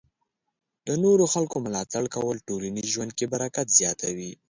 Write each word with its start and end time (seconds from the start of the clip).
د 0.87 0.89
نورو 1.03 1.25
خلکو 1.33 1.57
ملاتړ 1.65 2.03
کول 2.15 2.37
ټولنیز 2.47 2.87
ژوند 2.93 3.11
کې 3.17 3.25
برکت 3.33 3.67
زیاتوي. 3.79 4.31